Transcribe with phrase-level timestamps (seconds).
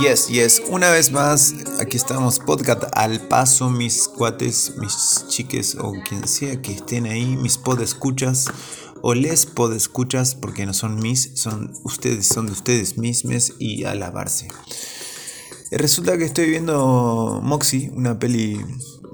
[0.00, 5.92] Yes, yes, una vez más, aquí estamos, podcast al paso, mis cuates, mis chiques o
[6.08, 8.46] quien sea que estén ahí, mis podescuchas
[9.02, 14.48] o les podescuchas, porque no son mis, son ustedes, son de ustedes mismos y alabarse.
[15.72, 18.60] Resulta que estoy viendo Moxie, una peli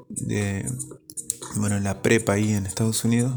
[0.09, 0.71] de,
[1.57, 3.33] bueno, la prepa ahí en Estados Unidos,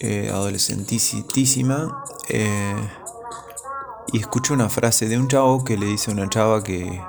[0.00, 2.04] eh, adolescentísima.
[2.28, 2.76] Eh,
[4.12, 7.02] y escucho una frase de un chavo que le dice a una chava que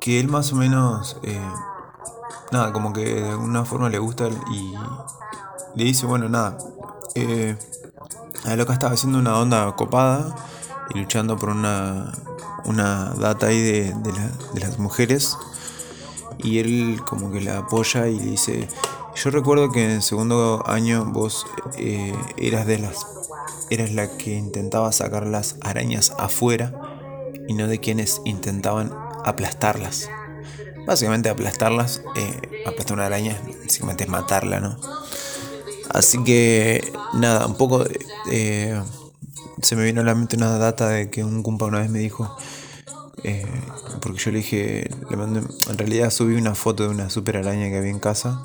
[0.00, 1.38] que él más o menos eh,
[2.50, 4.74] nada como que de alguna forma le gusta y
[5.74, 6.56] le dice bueno nada
[7.14, 7.56] eh,
[8.44, 10.34] a loca estaba haciendo una onda copada
[10.94, 12.12] y luchando por una
[12.64, 15.36] una data ahí de, de, las mujeres
[16.38, 18.68] y él como que la apoya y le dice
[19.14, 21.46] yo recuerdo que en el segundo año vos
[21.76, 23.06] eh, eras de las
[23.70, 26.72] eras la que intentaba sacar las arañas afuera
[27.48, 28.92] y no de quienes intentaban
[29.24, 30.10] aplastarlas.
[30.86, 34.76] Básicamente aplastarlas, eh, aplastar una araña, básicamente es matarla, ¿no?
[35.88, 37.84] Así que nada, un poco
[38.30, 38.80] eh,
[39.62, 41.98] se me vino a la mente una data de que un compa una vez me
[41.98, 42.36] dijo,
[43.22, 43.46] eh,
[44.00, 47.68] porque yo le dije, le mandé, en realidad subí una foto de una super araña
[47.68, 48.42] que había en casa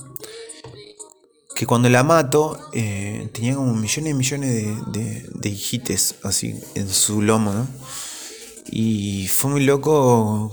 [1.56, 4.54] que cuando la mato eh, tenía como millones y millones
[4.92, 7.68] de, de, hijites así en su lomo, ¿no?
[8.66, 10.52] Y fue muy loco,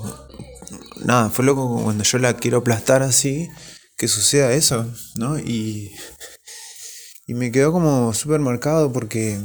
[1.04, 3.48] nada, fue loco cuando yo la quiero aplastar así,
[3.96, 4.86] que suceda eso,
[5.16, 5.40] ¿no?
[5.40, 5.92] Y,
[7.26, 9.40] y me quedó como súper marcado porque,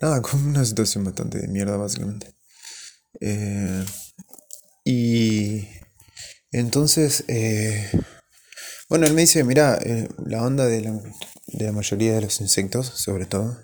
[0.00, 2.32] nada, como una situación bastante de mierda básicamente.
[3.20, 3.84] Eh,
[4.84, 5.66] y
[6.52, 7.24] entonces...
[7.26, 7.90] Eh,
[8.90, 10.92] bueno, él me dice, mira, eh, la onda de la,
[11.46, 13.56] de la, mayoría de los insectos, sobre todo,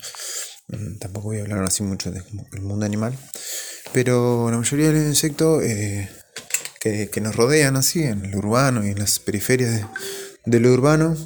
[0.68, 3.18] mm, tampoco voy a hablar así mucho del mundo animal,
[3.92, 6.08] pero la mayoría de los insectos eh,
[6.80, 9.84] que, que, nos rodean así, en el urbano y en las periferias de,
[10.44, 11.16] de lo urbano,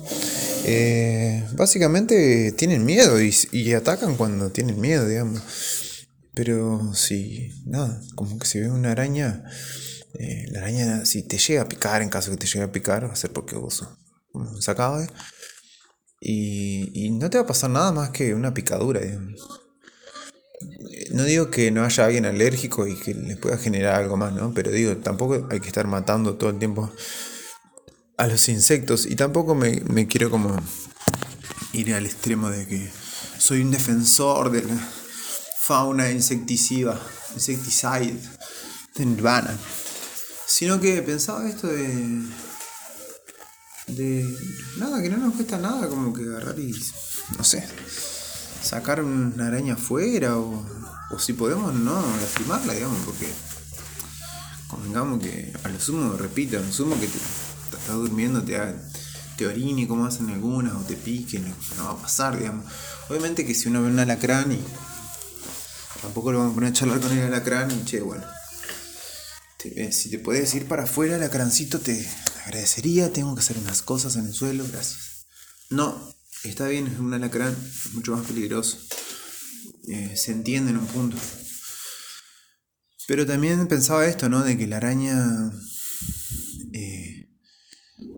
[0.64, 5.42] eh, básicamente tienen miedo y, y, atacan cuando tienen miedo, digamos.
[6.32, 9.44] Pero si, nada, como que se ve una araña
[10.14, 13.08] eh, la araña, si te llega a picar, en caso que te llegue a picar,
[13.08, 13.86] va a ser porque vos
[14.60, 15.06] sacado.
[16.20, 19.00] Y, y no te va a pasar nada más que una picadura.
[21.12, 24.52] No digo que no haya alguien alérgico y que le pueda generar algo más, ¿no?
[24.52, 26.92] Pero digo, tampoco hay que estar matando todo el tiempo
[28.16, 29.06] a los insectos.
[29.06, 30.56] Y tampoco me, me quiero como
[31.72, 32.90] ir al extremo de que
[33.38, 34.76] soy un defensor de la
[35.62, 37.00] fauna insecticida,
[37.34, 38.20] insecticide
[38.96, 39.56] de Nirvana.
[40.50, 42.24] Sino que pensaba esto de.
[43.86, 44.36] de.
[44.78, 46.72] nada, que no nos cuesta nada como que agarrar y.
[47.38, 47.64] no sé.
[48.60, 50.66] sacar una araña afuera o.
[51.12, 53.28] o si podemos no lastimarla, digamos, porque.
[54.66, 57.18] convengamos que a lo sumo, repito, a lo sumo que te,
[57.78, 58.58] estás durmiendo, te,
[59.36, 61.44] te orine como hacen algunas o te piquen,
[61.76, 62.66] no va a pasar, digamos.
[63.08, 64.60] Obviamente que si uno ve un alacrán y.
[66.02, 68.39] tampoco lo vamos a poner a charlar con el alacrán y che, bueno
[69.64, 72.06] eh, si te puedes ir para afuera, el acrancito te
[72.44, 73.12] agradecería.
[73.12, 75.26] Tengo que hacer unas cosas en el suelo, gracias.
[75.70, 78.78] No, está bien, es un alacrán, es mucho más peligroso.
[79.88, 81.16] Eh, se entiende en un punto.
[83.06, 84.42] Pero también pensaba esto, ¿no?
[84.42, 85.52] De que la araña.
[86.72, 87.28] Eh,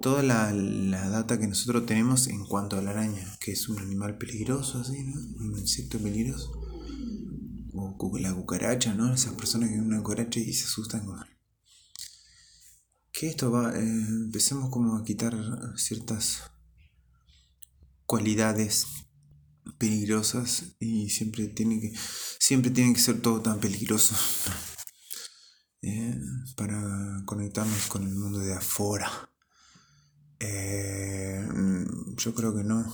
[0.00, 3.78] toda la, la, data que nosotros tenemos en cuanto a la araña, que es un
[3.78, 5.19] animal peligroso, así, ¿no?
[5.38, 6.52] Un insecto peligroso.
[7.75, 9.14] O la cucaracha, ¿no?
[9.14, 11.19] Esas personas que ven una cucaracha y se asustan con
[13.26, 15.34] esto va, eh, empecemos como a quitar
[15.76, 16.50] ciertas
[18.06, 18.86] cualidades
[19.78, 21.92] peligrosas y siempre tiene que
[22.38, 24.16] siempre tiene que ser todo tan peligroso
[25.82, 26.18] eh,
[26.56, 29.10] para conectarnos con el mundo de afuera.
[30.40, 31.46] Eh,
[32.16, 32.84] yo creo que no.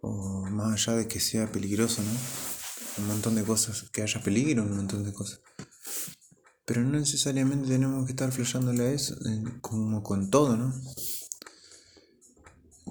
[0.00, 2.56] O más allá de que sea peligroso no
[2.98, 5.40] un montón de cosas que haya peligro un montón de cosas
[6.66, 9.16] pero no necesariamente tenemos que estar flashándole a eso,
[9.60, 10.74] como con todo, ¿no?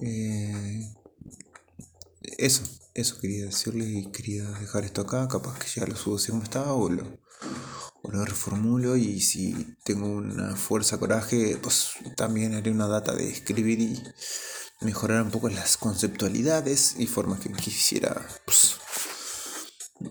[0.01, 0.93] Eh,
[2.37, 2.63] eso,
[2.93, 5.27] eso quería decirles y quería dejar esto acá.
[5.27, 7.03] Capaz que ya lo subo como estaba o lo,
[8.01, 8.95] o lo reformulo.
[8.95, 14.01] Y si tengo una fuerza, coraje, pues también haré una data de escribir y
[14.81, 18.75] mejorar un poco las conceptualidades y formas que quisiera, pues,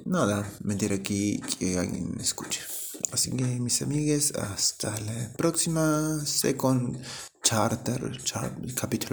[0.04, 2.60] nada, meter aquí que alguien escuche.
[3.12, 7.00] Así que mis amigues, hasta la próxima Second
[7.42, 8.18] Charter,
[8.74, 9.12] capítulo.